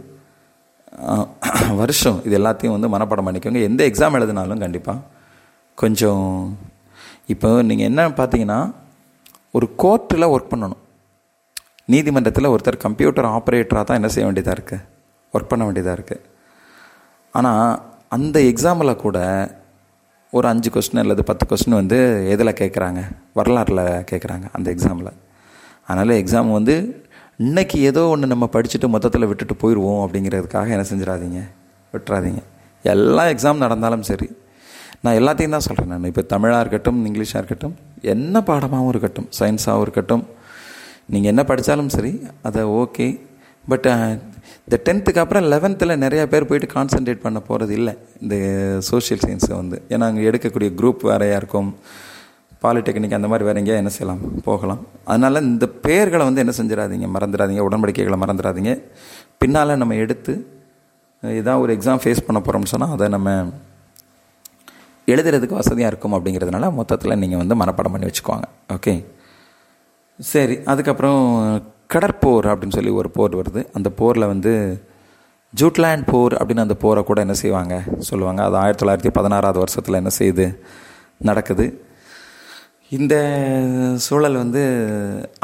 [1.81, 3.63] வருஷம் இது எல்லாத்தையும் வந்து மனப்பாடம் பண்ணிக்கோங்க.
[3.71, 4.99] எந்த எக்ஸாம் எழுதினாலும் கண்டிப்பாக
[5.83, 6.27] கொஞ்சம்
[7.35, 8.59] இப்போ நீங்கள் என்ன பார்த்தீங்கன்னா
[9.57, 10.83] ஒரு கோர்ட்டில் ஒர்க் பண்ணணும்.
[11.93, 14.85] நீதிமன்றத்தில் ஒருத்தர் கம்ப்யூட்டர் ஆப்ரேட்டராக தான் என்ன செய்ய வேண்டியதாக இருக்குது
[15.35, 16.23] ஒர்க் பண்ண வேண்டியதாக இருக்குது
[17.38, 17.71] ஆனால்
[18.09, 19.19] அந்த எக்ஸாமில் கூட
[20.33, 21.99] ஒரு அஞ்சு கொஸ்டின் அல்லது பத்து கொஸ்டின் வந்து
[22.35, 23.00] எதில் கேட்குறாங்க
[23.38, 25.12] வரலாறில் கேட்குறாங்க அந்த எக்ஸாமில்
[25.88, 26.75] அதனால் எக்ஸாம் வந்து
[27.38, 31.40] இன்னைக்கு ஏதோ ஒன்று நம்ம படிச்சுட்டு மொத்தத்தில் விட்டுட்டு போயிடுவோம் அப்படிங்கிறதுக்காக என்ன செஞ்சிடாதீங்க?
[31.95, 32.43] விட்டுறாதீங்க.
[32.85, 34.28] எல்லா எக்ஸாம் நடந்தாலும் சரி.
[35.02, 36.09] நான் எல்லாத்தையும் தான் சொல்கிறேன் நான்.
[36.11, 37.75] இப்போ தமிழாக இருக்கட்டும் இங்கிலீஷாக இருக்கட்டும்
[38.12, 40.25] என்ன பாடமாகவும் இருக்கட்டும் சயின்ஸாகவும் இருக்கட்டும்.
[41.12, 42.12] நீங்கள் என்ன படித்தாலும் சரி
[42.43, 43.09] அதை ஓகே
[43.69, 43.88] பட்
[44.68, 47.94] இந்த டென்த்துக்கு அப்புறம் லெவன்த்தில் நிறையா பேர் போயிட்டு கான்சன்ட்ரேட் பண்ண போகிறது இல்லை.
[48.20, 48.37] இந்த
[48.80, 49.82] சோஷியல் சயின்ஸை வந்து.
[49.88, 51.76] ஏன்னா அங்கே எடுக்கக்கூடிய குரூப் வேறையாக இருக்கும்
[52.62, 54.42] பாலிடெக்னிக் அந்த மாதிரி வேறு எங்கேயா என்ன செய்யலாம்?
[54.42, 54.87] போகலாம்.
[55.04, 57.08] அதனால் இந்த பேர்களை வந்து என்ன செஞ்சிடாதீங்க.
[57.16, 57.62] மறந்துடாதீங்க.
[57.68, 58.73] உடன்படிக்கைகளை மறந்துடாதீங்க.
[59.38, 60.35] பின்னால் நம்ம எடுத்து
[61.23, 63.30] ஏதாவது ஒரு எக்ஸாம் ஃபேஸ் பண்ண போகிறோம்னு சொன்னால் அதை நம்ம
[65.06, 68.94] எழுதுறதுக்கு வசதியாக இருக்கும் அப்படிங்கிறதுனால மொத்தத்தில் நீங்கள் வந்து மனப்பாடம் பண்ணி வச்சுக்குவாங்க ஓகே
[70.20, 70.56] சரி.
[70.73, 71.23] அதுக்கப்புறம்
[71.95, 73.66] கடற்போர் அப்படின்னு சொல்லி ஒரு போர் வருது.
[73.73, 74.83] அந்த போரில் வந்து
[75.61, 77.83] ஜூட்லேண்ட் போர் அப்படின்னு அந்த போரை கூட என்ன செய்வாங்க?
[77.99, 78.45] சொல்லுவாங்க.
[78.45, 80.59] அது ஆயிரத்தி தொள்ளாயிரத்தி பதினாறாவது வருஷத்தில் என்ன செய்யுது
[81.19, 81.81] நடக்குது.
[82.88, 83.14] இந்த
[83.97, 84.62] சூழல் வந்து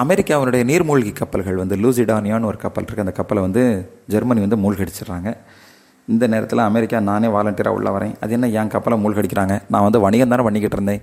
[0.02, 5.37] அமெரிக்காவினுடைய நீர்மூழ்கி கப்பல்கள் வந்து லூசிடானியான்னு ஒரு கப்பல் இருக்குது அந்த கப்பலை வந்து ஜெர்மனி வந்து மூழ்கடிச்சிடுறாங்க.
[6.06, 8.14] இந்த நேரத்தில் அமெரிக்கா நானே வாலண்டியராக உள்ள வரேன்.
[8.20, 9.62] அது என்ன என் கப்பலை மூழ்கடிக்கிறாங்க?
[9.68, 11.02] நான் வந்து வணிகம் தானே பண்ணிக்கிட்டு இருந்தேன்.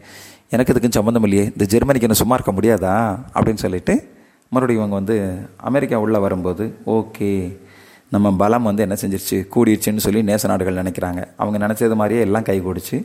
[0.50, 1.44] எனக்கு இதுக்கும் சம்மந்தம் இல்லையே.
[1.44, 3.20] இந்த ஜெர்மனிக்கு என்ன சும்மா இருக்க முடியாதா?
[3.38, 4.18] அப்படின்னு சொல்லிட்டு
[4.50, 7.58] மறுபடியும் இவங்க வந்து அமெரிக்கா உள்ளே வரும்போது ஓகே
[8.10, 9.38] நம்ம பலம் வந்து என்ன செஞ்சிருச்சு?
[9.56, 11.24] கூடிருச்சுன்னு சொல்லி நேச நாடுகள் நினைக்கிறாங்க.
[11.36, 12.98] அவங்க நினச்சது மாதிரியே எல்லாம் கை கூடிச்சு.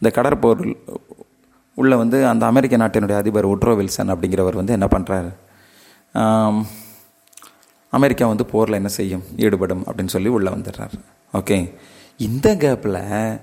[0.00, 0.76] இந்த கடற்போர்
[1.74, 5.30] உள்ள வந்து அந்த அமெரிக்க நாட்டினுடைய அதிபர் உட்ரோ வில்சன் அப்படிங்கிறவர் வந்து என்ன பண்ணுறாரு
[7.90, 9.22] அமெரிக்கா வந்து போரில் என்ன செய்யும்?
[9.36, 10.96] ஈடுபடும் அப்படின்னு சொல்லி உள்ளே வந்துடுறாரு.
[11.32, 11.56] ஓகே.
[12.16, 13.40] இந்த கேப்பில்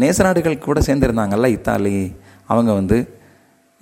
[0.00, 1.96] நேச நாடுகள் கூட சேர்ந்துருந்தாங்கல்ல இத்தாலி.
[2.46, 2.98] அவங்க வந்து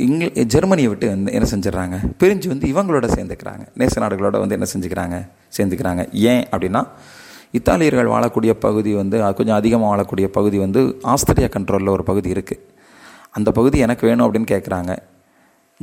[0.05, 1.97] இங்கில ஜெர்மனியை விட்டு வந்து என்ன செஞ்சிடறாங்க?
[2.21, 3.63] பிரிஞ்சு வந்து இவங்களோட சேர்ந்துக்கிறாங்க.
[3.81, 5.17] நேச நாடுகளோட வந்து என்ன செஞ்சுக்கிறாங்க?
[5.57, 6.03] சேர்ந்துக்கிறாங்க.
[6.33, 6.83] ஏன் அப்படின்னா
[7.59, 10.81] இத்தாலியர்கள் வாழக்கூடிய பகுதி வந்து கொஞ்சம் அதிகமாக வாழக்கூடிய பகுதி வந்து
[11.13, 12.65] ஆஸ்திரியா கண்ட்ரோலில் ஒரு பகுதி இருக்குது
[13.39, 14.93] அந்த பகுதி எனக்கு வேணும் அப்படின்னு கேட்குறாங்க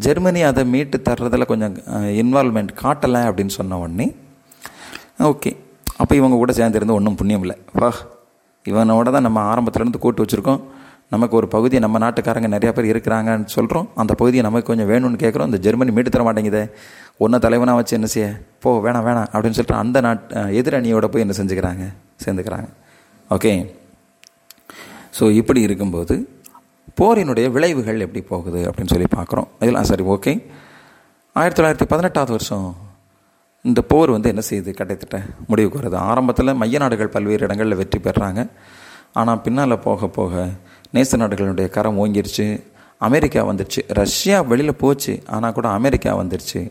[0.06, 1.76] ஜெர்மனி அதை மீட்டு தர்றதில் கொஞ்சம்
[2.22, 4.08] இன்வால்மெண்ட் காட்டலை அப்படின்னு சொன்ன உடனே
[5.30, 5.52] ஓகே.
[6.02, 7.58] அப்போ இவங்க கூட சேர்ந்துருந்து ஒன்றும் புண்ணியம் இல்லை.
[7.82, 7.90] வா
[8.66, 10.62] இவனோட தான் நம்ம ஆரம்பத்துலேருந்து கூட்டு வச்சுருக்கோம்.
[11.14, 15.46] நமக்கு ஒரு பகுதியை நம்ம நாட்டுக்காரங்க நிறையா பேர் இருக்கிறாங்கன்னு சொல்கிறோம் அந்த பகுதியை நமக்கு கொஞ்சம் வேணும்னு கேட்குறோம்
[15.46, 16.64] இந்த ஜெர்மனி மீட்டு தர மாட்டேங்குதே.
[17.18, 18.28] ஒன்றை தலைவனாக வச்சு என்ன செய்ய?
[18.60, 20.24] போ வேணாம் வேணாம் அப்படின்னு சொல்லிட்டு அந்த நாட்
[20.62, 21.86] எதிரணியோட போய் என்ன செஞ்சுக்கிறாங்க?
[22.26, 22.68] சேர்ந்துக்கிறாங்க.
[23.30, 23.52] ஓகே.
[25.20, 26.16] ஸோ இப்படி இருக்கும்போது
[27.02, 29.48] போரினுடைய விளைவுகள் எப்படி போகுது அப்படின்னு சொல்லி பார்க்குறோம்.
[29.60, 30.34] இதெல்லாம் சரி ஓகே.
[31.34, 32.68] ஆயிரத்தி தொள்ளாயிரத்தி பதினெட்டாவது வருஷம்
[33.62, 34.72] இந்த போர் வந்து என்ன செய்யுது?
[34.80, 35.98] கிட்டத்தட்ட முடிவுக்கு வருது.
[36.10, 38.42] ஆரம்பத்தில் மைய நாடுகள் பல்வேறு இடங்களில் வெற்றி பெறாங்க
[39.20, 40.34] ஆனால் பின்னால் போக போக
[40.96, 42.48] நேச நாடுகளுடைய கரம் ஓங்கிருச்சு.
[42.98, 43.82] அமெரிக்கா வந்துருச்சு.
[43.88, 45.14] ரஷ்யா வெளியில் போச்சு.
[45.26, 46.62] ஆனால் கூட அமெரிக்கா வந்துருச்சு.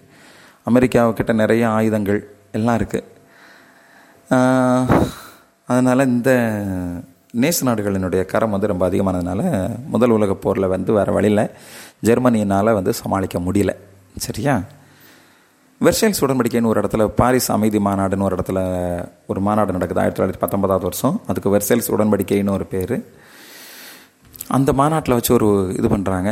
[0.71, 2.21] அமெரிக்காவுக்கிட்ட நிறைய ஆயுதங்கள்
[2.53, 3.05] எல்லாம் இருக்குது
[5.67, 6.31] அதனால் இந்த
[7.41, 9.43] நேச நாடுகளினுடைய கரம் வந்து ரொம்ப அதிகமானதுனால
[9.89, 11.51] முதல் உலக போரில் வந்து வேறு வழியில்
[12.05, 13.71] ஜெர்மனியினால் வந்து சமாளிக்க முடியல.
[14.17, 14.61] சரியா?
[15.81, 18.59] வெர்சைல்ஸ் உடன்படிக்கைன்னு ஒரு இடத்துல பாரிஸ் அமைதி மாநாடுன்னு ஒரு இடத்துல
[19.27, 21.21] ஒரு மாநாடு நடக்குது ஆயிரத்தி தொள்ளாயிரத்தி பத்தொன்பதாவது வருஷம்.
[21.27, 22.97] அதுக்கு வெர்சைல்ஸ் உடன்படிக்கைன்னு ஒரு பேர்.
[24.57, 26.31] அந்த மாநாட்டில் வச்சு ஒரு இது பண்ணுறாங்க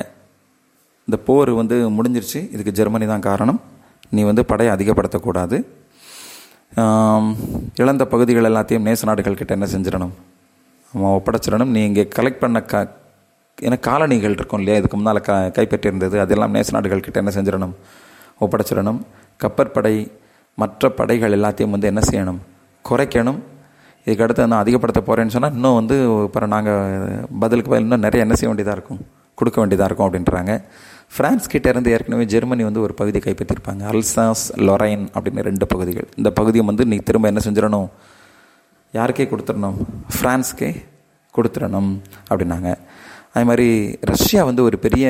[1.07, 2.41] இந்த போர் வந்து முடிஞ்சிருச்சு.
[2.55, 3.61] இதுக்கு ஜெர்மனி தான் காரணம்.
[4.17, 5.57] நீ வந்து படையை அதிகப்படுத்தக்கூடாது.
[7.83, 10.13] இழந்த பகுதிகள் எல்லாத்தையும் நேச நாடுகள் கிட்ட என்ன செஞ்சிடணும்?
[10.95, 11.73] அவன் ஒப்படைச்சிடணும்.
[11.75, 12.83] நீ இங்கே கலெக்ட் பண்ண க
[13.67, 14.79] ஏன்னா காலனிகள் இருக்கும் இல்லையா?
[14.81, 16.17] இதுக்கு முன்னால் க கைப்பற்றியிருந்தது.
[16.25, 17.75] அதெல்லாம் நேச நாடுகள் கிட்ட என்ன செஞ்சிடணும்?
[18.45, 19.01] ஒப்படைச்சிடணும்.
[19.43, 19.95] கப்பற்படை
[20.63, 22.41] மற்ற படைகள் எல்லாத்தையும் வந்து என்ன செய்யணும்?
[22.89, 23.41] குறைக்கணும்.
[24.05, 26.81] இதுக்கு அடுத்து நான் அதிகப்படுத்த போகிறேன்னு சொன்னால் இன்னும் வந்து அப்புறம் நாங்கள்
[27.41, 29.03] பதிலுக்கு பதில் இன்னும் நிறைய என்ன செய்ய வேண்டியதாக இருக்கும்
[29.35, 30.53] கொடுக்க வேண்டியதாக இருக்கும் அப்படின்றாங்க.
[31.15, 33.83] ஃப்ரான்ஸ் கிட்டேருந்து ஏற்கனவே ஜெர்மனி வந்து ஒரு பகுதியை கைப்பற்றிருப்பாங்க.
[33.93, 36.09] அல்சாஸ் லொரைன் அப்படின்னு ரெண்டு பகுதிகள்.
[36.17, 37.89] இந்த பகுதியை வந்து நீ திரும்ப என்ன செஞ்சிடணும்?
[38.93, 39.79] யாருக்கே கொடுத்துடணும்?
[40.15, 40.71] ஃப்ரான்ஸ்க்கே
[41.37, 41.93] கொடுத்துடணும்
[42.31, 42.75] அப்படின்னாங்க.
[43.33, 45.07] அதே மாதிரி ரஷ்யா வந்து ஒரு பெரிய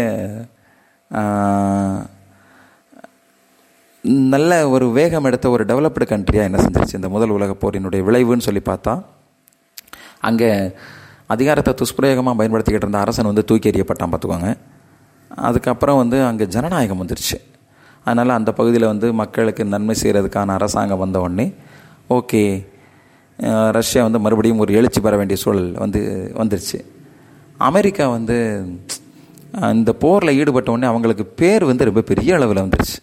[4.04, 6.98] நல்ல ஒரு வேகம் எடுத்த ஒரு டெவலப்டு கண்ட்ரியாக என்ன செஞ்சிருச்சு?
[7.00, 8.92] இந்த முதல் உலக போரினுடைய விளைவுன்னு சொல்லி பார்த்தா
[10.28, 10.48] அங்கே
[11.34, 14.50] அதிகாரத்தை துஷ்பிரயோகமாக பயன்படுத்திக்கிட்டு இருந்த அரசன் வந்து தூக்கி எறியப்பட்டான் பார்த்துக்கோங்க.
[15.48, 17.38] அதுக்கப்புறம் வந்து அங்கே ஜனநாயகம் வந்துருச்சு.
[18.06, 21.46] அதனால் அந்த பகுதியில் வந்து மக்களுக்கு நன்மை செய்கிறதுக்கான அரசாங்கம் வந்த உடனே
[22.18, 22.42] ஓகே
[23.78, 26.00] ரஷ்யா வந்து மறுபடியும் ஒரு எழுச்சி பெற வேண்டிய சூழல் வந்து
[26.40, 26.80] வந்துருச்சு.
[27.70, 28.36] அமெரிக்கா வந்து
[29.78, 32.98] இந்த போரில் ஈடுபட்ட உடனே அவங்களுக்கு பேர் வந்து ரொம்ப பெரிய அளவில் வந்துருச்சு.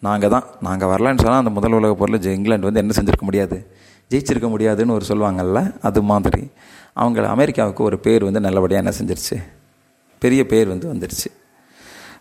[0.00, 0.44] நாங்கள் தான்.
[0.60, 3.66] நாங்கள் வரலான்னு சொன்னால் அந்த முதல் உலக போரில் இங்கிலாந்து வந்து என்ன செஞ்சுருக்க முடியாது?
[4.10, 6.50] ஜெயிச்சிருக்க முடியாதுன்னு ஒரு சொல்லுவாங்கல்ல அது மாதிரி.
[6.92, 9.42] அவங்க அமெரிக்காவுக்கு ஒரு பேர் வந்து நல்லபடியாக என்ன செஞ்சிருச்சு?
[10.18, 11.28] பெரிய பேர் வந்து வந்துருச்சு.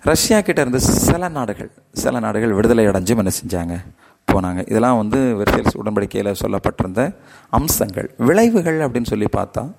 [0.02, 3.76] ரஷ்யா கிட்ட இருந்து சில நாடுகள் சில நாடுகள் விடுதலை அடைஞ்சும் என்ன செஞ்சாங்க?
[4.32, 4.60] போனாங்க.
[4.60, 7.16] இதெல்லாம் வந்து வெர்சல்ஸ் உடன்படிக்கையில் சொல்லப்பட்டிருந்த
[7.50, 8.14] அம்சங்கள்.
[8.18, 9.72] விளைவுகள் அப்படின்னு சொல்லி பார்த்தா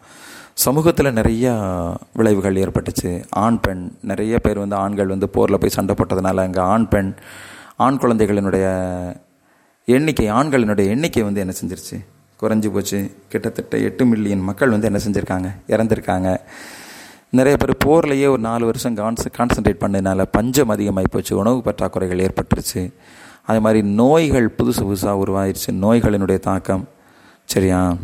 [0.54, 1.54] சமூகத்தில் நிறைய
[2.12, 3.24] விளைவுகள் ஏற்பட்டுச்சு.
[3.30, 3.92] ஆண் பெண்.
[4.00, 7.14] நிறைய பேர் வந்து ஆண்கள் வந்து போரில் போய் சண்டை போட்டதுனால அங்கே ஆண் பெண்
[7.80, 8.64] ஆண் குழந்தைகளினுடைய
[9.84, 12.04] எண்ணிக்கை ஆண்களினுடைய எண்ணிக்கை வந்து என்ன செஞ்சிருச்சு?
[12.40, 13.16] குறைஞ்சி போச்சு.
[13.28, 15.50] கிட்டத்தட்ட எட்டு மில்லியன் மக்கள் வந்து என்ன செஞ்சுருக்காங்க?
[15.68, 16.36] இறந்துருக்காங்க.
[17.30, 21.36] நிறைய பேர் போர்லேயே ஒரு நாலு வருஷம் கான்ஸ் கான்சன்ட்ரேட் பண்ணதுனால பஞ்சம் அதிகமாகி போச்சு.
[21.36, 22.92] உணவு பற்றாக்குறைகள் ஏற்பட்டுருச்சு.
[23.44, 25.72] அதே மாதிரி நோய்கள் புதுசு புதுசாக உருவாயிருச்சு.
[25.72, 26.88] நோய்களினுடைய தாக்கம்.
[27.44, 27.96] சரியா?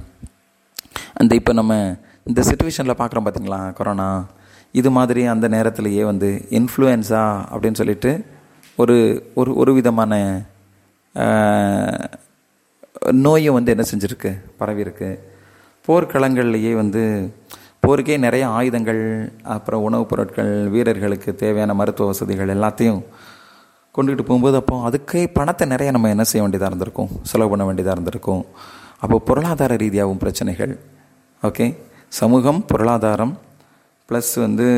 [1.13, 4.27] அந்த இப்போ நம்ம இந்த சுச்சுவேஷனில் பார்க்குறோம் பார்த்தீங்களா கொரோனா.
[4.73, 8.25] இது மாதிரி அந்த நேரத்துலையே வந்து இன்ஃப்ளூயன்ஸா அப்படின்னு சொல்லிட்டு
[8.77, 8.97] ஒரு
[9.35, 10.43] ஒரு ஒரு விதமான
[13.11, 14.41] நோயை வந்து என்ன செஞ்சுருக்கு?
[14.61, 15.19] பரவியிருக்கு.
[15.87, 17.33] போர்க்களங்கள்லேயே வந்து
[17.81, 23.05] போருக்கே நிறைய ஆயுதங்கள் அப்புறம் உணவுப் பொருட்கள் வீரர்களுக்கு தேவையான மருத்துவ வசதிகள் எல்லாத்தையும்
[23.97, 27.25] கொண்டுகிட்டு போகும்போது அப்போ அதுக்கே பணத்தை நிறைய நம்ம என்ன செய்ய வேண்டியதாக இருந்திருக்கும்?
[27.25, 28.47] செலவு பண்ண வேண்டியதாக இருந்திருக்கும்.
[29.01, 30.79] அப்போ பொருளாதார ரீதியாகவும் பிரச்சனைகள்
[31.43, 31.77] ஓகே?
[32.09, 33.39] சமூகம் பொருளாதாரம்
[34.09, 34.69] ப்ளஸ் வந்து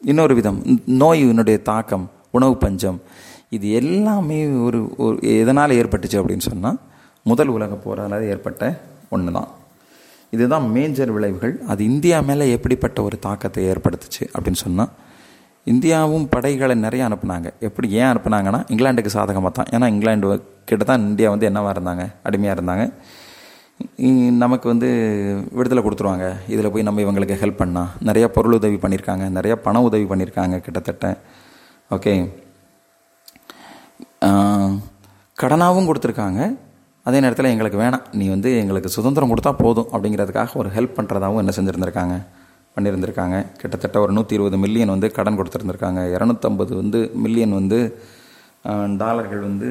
[0.00, 0.58] இன்னொரு விதம்
[1.00, 3.00] நோயினுடைய தாக்கம் உணவு பஞ்சம்
[3.50, 6.78] இது எல்லாமே ஒரு ஒரு எதனால் ஏற்பட்டுச்சு அப்படின்னு சொன்னால்
[7.22, 9.50] முதல் உலக போரால் ஏற்பட்ட ஒன்று தான்
[10.32, 11.52] இதுதான் மேஜர் விளைவுகள்.
[11.66, 14.90] அது இந்தியா மேலே எப்படிப்பட்ட ஒரு தாக்கத்தை ஏற்படுத்துச்சு அப்படின்னு சொன்னால்
[15.66, 17.48] இந்தியாவும் படைகளை நிறைய அனுப்புனாங்க.
[17.60, 19.68] எப்படி ஏன் அனுப்புனாங்கன்னா இங்கிலாண்டுக்கு சாதகமாக தான்.
[19.70, 22.04] ஏன்னா இங்கிலாந்து கிட்ட தான் இந்தியா வந்து என்னவாக இருந்தாங்க?
[22.22, 22.84] அடிமையாக இருந்தாங்க.
[24.42, 24.88] நமக்கு வந்து
[25.58, 26.26] விடுதலை கொடுத்துருவாங்க.
[26.52, 31.06] இதில் போய் நம்ம இவங்களுக்கு ஹெல்ப் பண்ணால் நிறைய பொருள் உதவி பண்ணியிருக்காங்க நிறைய பண உதவி பண்ணியிருக்காங்க கிட்டத்தட்ட.
[31.96, 32.14] ஓகே
[35.40, 36.40] கடனாகவும் கொடுத்துருக்காங்க.
[37.06, 38.06] அதே நேரத்தில் எங்களுக்கு வேணாம்.
[38.20, 42.14] நீ வந்து எங்களுக்கு சுதந்திரம் கொடுத்தா போதும் அப்படிங்கிறதுக்காக ஒரு ஹெல்ப் பண்ணுறதாகவும் என்ன செஞ்சுருந்துருக்காங்க.
[42.76, 46.00] பண்ணியிருந்திருக்காங்க கிட்டத்தட்ட ஒரு நூற்றி இருபது மில்லியன் வந்து கடன் கொடுத்துருந்துருக்காங்க.
[46.16, 47.78] இரநூத்தம்பது வந்து மில்லியன் வந்து
[49.02, 49.68] டாலர்கள் வந்து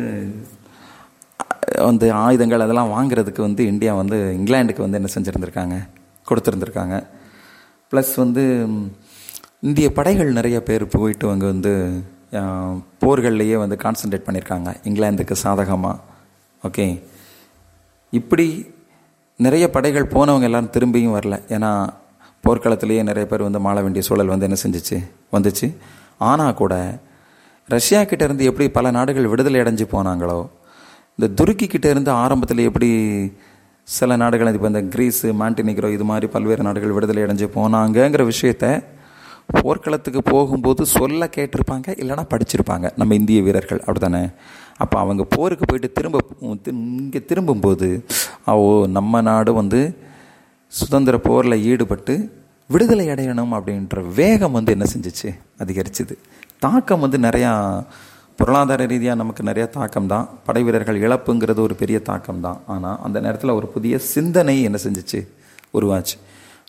[1.74, 5.76] வந்து ஆயுதங்கள் அதெல்லாம் வாங்குறதுக்கு வந்து இந்தியா வந்து இங்கிலாந்துக்கு வந்து என்ன செஞ்சுருந்துருக்காங்க?
[6.28, 6.96] கொடுத்துருந்துருக்காங்க.
[7.92, 8.44] ப்ளஸ் வந்து
[9.60, 11.74] இந்திய படைகள் நிறைய பேர் போயிட்டு அங்கே வந்து
[13.06, 15.98] போர்கள்லேயே வந்து கான்சென்ட்ரேட் பண்ணியிருக்காங்க இங்கிலாந்துக்கு சாதகமாக
[16.64, 17.04] ஓகே
[18.10, 18.74] இப்படி
[19.38, 21.36] நிறைய படைகள் போனவங்க எல்லாரும் திரும்பியும் வரல.
[21.56, 21.90] ஏன்னா
[22.44, 24.98] போர்க்களத்திலேயே நிறைய பேர் வந்து மாள வேண்டிய சூழல் வந்து என்ன செஞ்சுச்சு?
[25.32, 25.76] வந்துச்சு.
[26.18, 27.00] ஆனால் கூட
[27.68, 30.48] ரஷ்யா கிட்டேருந்து எப்படி பல நாடுகள் விடுதலை அடைஞ்சு போனாங்களோ
[31.20, 32.90] இந்த துருக்கிக்கிட்ட இருந்து ஆரம்பத்தில் எப்படி
[33.88, 38.66] சில நாடுகள் இப்போ இந்த கிரீஸு மாண்டினிக்ரோ இது மாதிரி பல்வேறு நாடுகள் விடுதலை அடைஞ்சு போனாங்கங்கிற விஷயத்த
[39.62, 42.90] போர்க்களத்துக்கு போகும்போது சொல்ல கேட்டிருப்பாங்க இல்லைன்னா படிச்சிருப்பாங்க.
[42.96, 44.22] நம்ம இந்திய வீரர்கள் அப்படித்தானே?
[44.78, 46.20] அப்போ அவங்க போருக்கு போயிட்டு திரும்ப
[46.72, 47.90] இங்கே திரும்பும்போது
[48.46, 49.82] ஓ நம்ம நாடு வந்து
[50.68, 52.16] சுதந்திர போரில் ஈடுபட்டு
[52.70, 55.30] விடுதலை அடையணும் அப்படின்ற வேகம் வந்து என்ன செஞ்சிச்சு?
[55.64, 56.16] அதிகரிச்சுது.
[56.60, 57.54] தாக்கம் வந்து நிறையா
[58.36, 63.20] பொருளாதார ரீதியாக நமக்கு நிறைய தாக்கம் தான் படை வீரர்கள் இழப்புங்கிறது ஒரு பெரிய தாக்கம் தான் ஆனால் அந்த
[63.20, 65.28] நேரத்தில் ஒரு புதிய சிந்தனை என்ன செஞ்சிச்சு?
[65.74, 66.20] உருவாச்சு.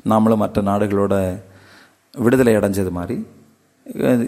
[0.04, 1.40] நாமளும் மற்ற நாடுகளோட
[2.18, 3.26] விடுதலை அடைஞ்சது மாதிரி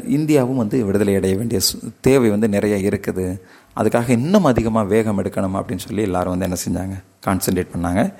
[0.08, 3.40] இந்தியாவும் வந்து விடுதலை அடைய வேண்டிய சு- தேவை வந்து நிறைய இருக்குது.
[3.76, 7.26] அதுக்காக இன்னும் அதிகமாக வேகம் எடுக்கணும் அப்படின்னு சொல்லி எல்லாரும் வந்து என்ன செஞ்சாங்க?
[7.26, 8.14] கான்சென்ட்ரேட் பண்ணாங்க.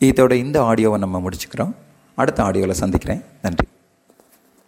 [0.00, 1.72] இதோட இந்த ஆடியோவை நம்ம முடிச்சுக்கிறோம்.
[2.14, 3.24] அடுத்த ஆடியோவில் சந்திக்கிறேன்.
[3.42, 3.66] நன்றி.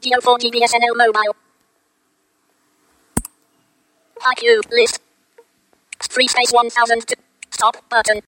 [0.00, 1.43] Geo4 GBSNL mobile.
[4.24, 5.00] IQ list.
[6.10, 7.14] Free space 1002.
[7.50, 8.20] Stop button.